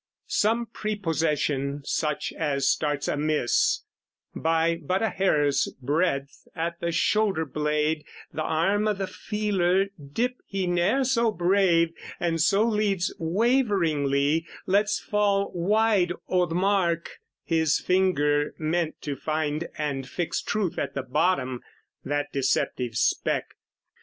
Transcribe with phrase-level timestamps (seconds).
[0.25, 3.83] Some prepossession such as starts amiss,
[4.33, 8.03] By but a hair's breadth at the shoulder blade,
[8.33, 14.97] The arm o' the feeler, dip he ne'er so brave; And so leads waveringly, lets
[14.99, 21.61] fall wide O'the mark his finger meant to find, and fix Truth at the bottom,
[22.03, 23.49] that deceptive speck.